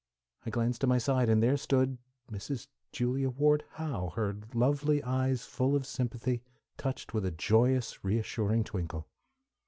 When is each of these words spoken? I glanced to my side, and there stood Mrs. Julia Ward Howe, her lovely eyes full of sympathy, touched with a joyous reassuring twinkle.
I 0.47 0.49
glanced 0.49 0.81
to 0.81 0.87
my 0.87 0.97
side, 0.97 1.29
and 1.29 1.43
there 1.43 1.57
stood 1.57 1.99
Mrs. 2.31 2.65
Julia 2.91 3.29
Ward 3.29 3.63
Howe, 3.73 4.11
her 4.15 4.35
lovely 4.51 5.03
eyes 5.03 5.45
full 5.45 5.75
of 5.75 5.85
sympathy, 5.85 6.41
touched 6.75 7.13
with 7.13 7.23
a 7.23 7.29
joyous 7.29 8.03
reassuring 8.03 8.63
twinkle. 8.63 9.07